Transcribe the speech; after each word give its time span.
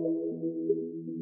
Thank 0.00 0.42
you. 0.42 1.17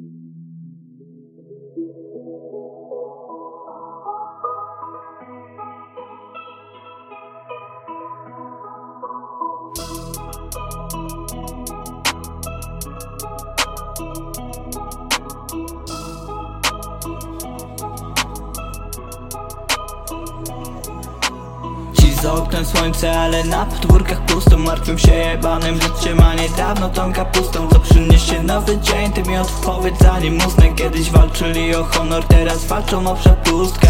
Za 22.22 22.32
oknem 22.32 22.64
słońce, 22.64 23.20
ale 23.20 23.44
na 23.44 23.66
podwórkach 23.66 24.20
pusto. 24.20 24.58
Martwym 24.58 24.98
się 24.98 25.14
jebanym 25.14 25.80
życiem, 25.80 26.20
a 26.20 26.34
niedawno 26.34 26.88
tą 26.88 27.12
kapustą 27.12 27.68
Co 27.68 27.80
przyniesie 27.80 28.42
nowy 28.42 28.78
dzień, 28.78 29.12
ty 29.12 29.22
mi 29.22 29.38
odpowiedz 29.38 29.98
zanim 30.00 30.38
usnę. 30.46 30.74
Kiedyś 30.74 31.10
walczyli 31.10 31.74
o 31.74 31.84
honor, 31.84 32.24
teraz 32.24 32.64
walczą 32.64 33.06
o 33.06 33.14
przepustkę 33.14 33.88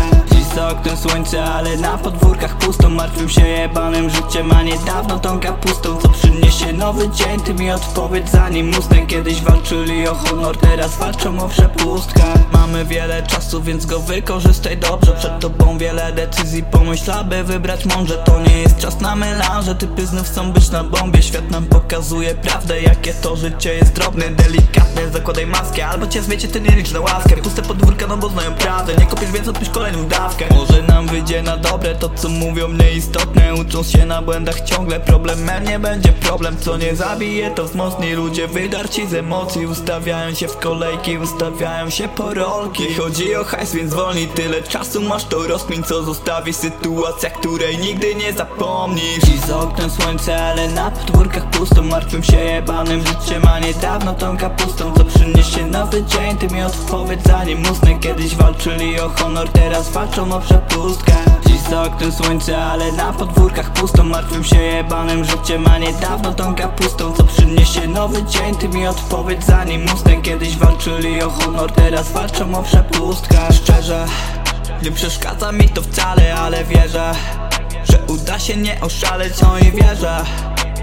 za 0.57 0.69
oknem 0.69 0.97
słońce, 0.97 1.45
ale 1.45 1.77
na 1.77 1.99
podwórkach 1.99 2.59
pusto. 2.59 2.91
Martwym 2.91 3.29
się 3.29 3.49
jebanym 3.49 4.11
życiem, 4.11 4.53
a 4.53 4.63
niedawno 4.63 5.19
tą 5.19 5.41
kapustą 5.41 5.97
Co 5.97 6.09
przyniesie 6.09 6.73
nowy 6.73 7.09
dzień, 7.09 7.41
ty 7.41 7.55
mi 7.55 7.71
odpowiedz 7.71 8.31
zanim 8.31 8.71
usnę. 8.71 9.07
Kiedyś 9.07 9.43
walczyli 9.43 10.09
o 10.09 10.15
honor, 10.15 10.57
teraz 10.57 10.97
walczą 10.97 11.39
o 11.41 11.49
przepustkę 11.49 12.23
Mamy 12.53 12.85
wiele 12.85 13.23
czasu, 13.23 13.63
więc 13.63 13.87
go 13.87 14.01
wykorzystaj 14.01 14.79
dobrze. 14.79 15.13
Przed 15.13 15.41
tobą 15.41 15.79
wiele 15.79 16.13
decyzji, 16.13 16.63
pomyśl 16.63 17.11
aby 17.11 17.45
wybrać 17.45 17.85
mądrze. 17.85 18.15
To 18.25 18.41
nie 18.43 18.59
jest 18.59 18.79
czas 18.79 19.01
na 19.01 19.17
melanże, 19.17 19.75
typy 19.75 20.07
znów 20.07 20.27
chcą 20.27 20.53
być 20.53 20.71
na 20.71 20.85
bombie. 20.85 21.23
Świat 21.23 21.51
nam 21.51 21.67
pokazuje 21.67 22.35
prawdę, 22.35 22.81
jakie 22.81 23.15
to 23.15 23.37
życie 23.37 23.75
jest 23.75 23.93
drobne. 23.93 24.31
Delikatne, 24.31 25.11
zakładaj 25.13 25.47
maskę, 25.47 25.87
albo 25.87 26.07
cię 26.07 26.23
zwiecie, 26.23 26.49
ty 26.49 26.61
nie 26.61 26.71
licz 26.71 26.93
na 26.93 27.01
łaskę. 27.01 27.37
Puste 27.37 27.63
podwórka, 27.63 28.07
no 28.07 28.17
bo 28.17 28.29
znają 28.29 28.55
prawdę, 28.55 28.95
nie 28.97 29.07
kopiesz 29.07 29.33
więc 29.33 29.49
odpisz 29.49 29.71
kolejną 29.71 30.07
dawkę 30.07 30.46
Może 30.51 30.83
nam 30.83 31.07
wyjdzie 31.07 31.43
na 31.43 31.57
dobre, 31.57 31.95
to 31.95 32.11
co 32.17 32.29
mówią 32.29 32.69
nieistotne. 32.69 33.55
Uczą 33.55 33.83
się 33.83 34.07
na 34.07 34.23
błędach 34.23 34.61
ciągle, 34.61 35.01
problemem 35.01 35.65
nie 35.65 35.79
będzie 35.79 36.13
problem. 36.13 36.57
Co 36.61 36.77
nie 36.77 36.97
zabije, 36.97 37.51
to 37.51 37.65
wzmocni 37.65 38.13
ludzie 38.13 38.49
wydarci 38.49 39.07
z 39.07 39.15
emocji. 39.15 39.67
Ustawiają 39.67 40.35
się 40.35 40.49
w 40.49 40.59
kolejki, 40.59 41.19
ustawiają 41.19 41.91
się 41.91 42.09
po 42.09 42.35
rolki. 42.35 42.95
Chodzi 42.95 43.37
o 43.37 43.45
hajs, 43.45 43.73
więc 43.73 43.95
wolni. 43.95 44.27
Tyle 44.27 44.63
czasu 44.63 45.03
masz 45.03 45.25
to 45.25 45.47
rozkmin 45.47 45.83
Co 45.83 46.03
zostawi 46.03 46.53
sytuacja, 46.53 47.31
której 47.31 47.79
nigdy 47.79 48.15
nie 48.15 48.33
zapomnisz. 48.33 49.25
Dziś 49.25 49.41
za 49.41 49.59
oknem 49.59 49.91
słońce, 49.91 50.45
ale 50.45 50.69
na 50.69 50.91
podwórkach 50.91 51.51
pusto. 51.51 51.83
Martwym 51.83 52.23
się 52.23 52.37
jebanym 52.37 53.01
życiem, 53.01 53.43
a 53.49 53.59
niedawno 53.59 54.15
tą 54.15 54.37
kapustą. 54.37 54.93
Co 54.95 55.05
przyniesie 55.05 55.67
nowy 55.67 56.05
dzień, 56.05 56.37
ty 56.37 56.49
mi 56.55 56.63
odpowiedz 56.63 57.21
zanim 57.27 57.63
usnę. 57.73 57.99
Kiedyś 58.01 58.35
walczyli 58.35 59.01
o 59.01 59.09
honor, 59.09 59.49
teraz 59.49 59.91
walczą 59.91 60.33
o 60.33 60.36
przepustkę. 60.41 61.13
Dziś 61.47 61.61
za 61.61 61.83
oknem 61.83 62.13
słońce, 62.13 62.65
ale 62.65 62.93
na 62.93 63.13
podwórkach 63.13 63.73
pusto. 63.73 64.05
Martwym 64.05 64.45
się 64.45 64.63
jebanym 64.63 65.25
życiem, 65.25 65.67
a 65.67 65.79
niedawno 65.79 66.35
tą 66.35 66.55
kapustą. 66.55 67.13
Co 67.13 67.25
przyniesie 67.25 67.89
nowy 67.89 68.25
dzień, 68.25 68.55
ty 68.55 68.69
mi 68.69 68.87
odpowiedz 68.87 69.45
zanim 69.47 69.85
usnę 69.95 70.17
Kiedyś 70.23 70.57
walczyli 70.57 71.23
o 71.23 71.31
honor, 71.31 71.73
teraz 71.73 72.13
walczą 72.13 72.55
o 72.55 72.63
przepustkę. 72.63 73.39
Szczerze, 73.53 74.07
nie 74.83 74.93
przeszkadza 74.93 75.53
mi 75.53 75.69
to 75.69 75.83
wcale, 75.83 76.35
ale 76.35 76.65
wierzę 76.65 77.13
Że 77.91 77.99
uda 78.07 78.39
się 78.39 78.57
nie 78.57 78.81
oszaleć, 78.81 79.33
no 79.43 79.59
i 79.59 79.73
wierzę 79.73 80.25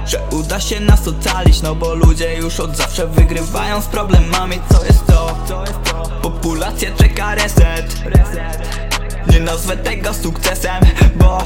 że 0.05 0.19
uda 0.31 0.59
się 0.59 0.79
nas 0.79 1.07
ocalić, 1.07 1.61
no 1.61 1.75
bo 1.75 1.95
ludzie 1.95 2.35
już 2.35 2.59
od 2.59 2.77
zawsze 2.77 3.07
wygrywają 3.07 3.81
z 3.81 3.85
problemami. 3.85 4.59
Co 4.71 4.85
jest 4.85 5.05
to? 5.05 5.35
Populacja 6.21 6.91
czeka 6.97 7.35
reset 7.35 8.03
Nie 9.27 9.39
nazwę 9.39 9.77
tego 9.77 10.13
sukcesem, 10.13 10.83
bo 11.15 11.37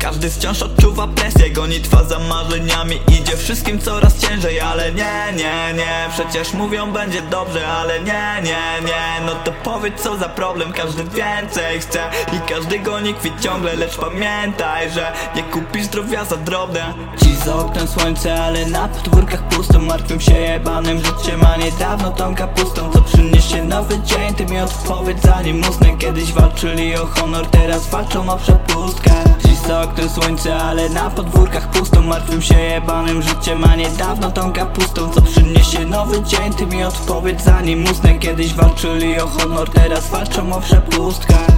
każdy 0.00 0.30
wciąż 0.30 0.62
odczuwa 0.62 1.06
presję 1.06 1.50
Gonitwa 1.50 2.04
za 2.04 2.18
marzeniami. 2.18 3.00
Idzie 3.20 3.36
wszystkim 3.36 3.78
coraz 3.78 4.18
ciężej 4.18 4.60
Ale 4.60 4.92
nie, 4.92 5.32
nie, 5.36 5.74
nie, 5.74 6.08
przecież 6.12 6.52
mówią 6.52 6.92
będzie 6.92 7.22
dobrze 7.22 7.68
Ale 7.68 8.00
nie, 8.00 8.42
nie, 8.42 8.86
nie, 8.86 9.26
no 9.26 9.32
to 9.44 9.52
powiedz 9.64 10.02
co 10.02 10.16
za 10.16 10.28
problem. 10.28 10.72
Każdy 10.72 11.04
więcej 11.04 11.80
chce 11.80 12.10
i 12.32 12.52
każdy 12.52 12.78
goni 12.78 13.14
kwit 13.14 13.40
ciągle. 13.40 13.76
Lecz 13.76 13.96
pamiętaj, 13.96 14.90
że 14.90 15.12
nie 15.36 15.42
kupisz 15.42 15.84
zdrowia 15.84 16.24
za 16.24 16.36
drobne. 16.36 16.94
Dziś 17.22 17.36
za 17.36 17.54
oknem 17.54 17.88
słońce, 17.88 18.44
ale 18.44 18.66
na 18.66 18.88
podwórkach 18.88 19.48
pusto. 19.48 19.78
Martwym 19.78 20.20
się 20.20 20.38
jebanym 20.38 20.98
życiem, 21.04 21.40
a 21.54 21.56
niedawno 21.56 22.10
tą 22.10 22.34
kapustą. 22.34 22.90
Co 22.92 23.02
przyniesie 23.02 23.64
nowy 23.64 23.98
dzień, 23.98 24.34
ty 24.34 24.46
mi 24.46 24.60
odpowiedz 24.60 25.22
zanim 25.22 25.60
usnę. 25.60 25.98
Kiedyś 25.98 26.32
walczyli 26.32 26.96
o 26.96 27.06
honor, 27.06 27.46
teraz 27.46 27.86
walczą 27.86 28.30
o 28.30 28.36
przepustkę 28.36 29.30
za 29.66 29.80
oknem 29.82 30.08
słońce, 30.08 30.56
ale 30.56 30.88
na 30.88 31.10
podwórkach 31.10 31.70
pusto. 31.70 32.02
Martwym 32.02 32.42
się 32.42 32.60
jebanym 32.60 33.22
życiem, 33.22 33.64
a 33.64 33.76
niedawno 33.76 34.30
tą 34.30 34.52
kapustą 34.52 35.10
Co 35.10 35.22
przyniesie 35.22 35.86
nowy 35.86 36.22
dzień, 36.22 36.52
ty 36.54 36.66
mi 36.66 36.84
odpowiedz 36.84 37.42
zanim 37.42 37.84
usnę. 37.84 38.18
Kiedyś 38.18 38.54
walczyli 38.54 39.20
o 39.20 39.26
honor, 39.26 39.70
teraz 39.70 40.10
walczą 40.10 40.52
o 40.52 40.60
przepustkę 40.60 41.49